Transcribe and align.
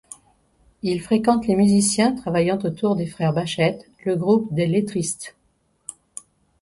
Il 0.81 0.99
fréquente 0.99 1.45
les 1.45 1.55
musiciens, 1.55 2.13
travaillant 2.15 2.57
autour 2.57 2.95
des 2.95 3.05
frères 3.05 3.33
Baschet, 3.33 3.77
le 4.03 4.15
Groupe 4.15 4.51
des 4.51 4.65
Lettristes. 4.65 5.35